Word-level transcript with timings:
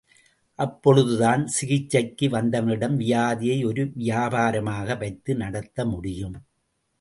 அப்பொழுதுதான், 0.59 1.43
சிகிச்சைக்கு 1.47 2.27
வந்தவனிடம் 2.29 2.95
வியாதியை 2.97 3.65
ஒரு 3.65 3.83
விபாபாரமாக 3.95 4.97
வைத்து 4.97 5.35
நடத்த 5.35 5.85
முடியும். 5.85 6.37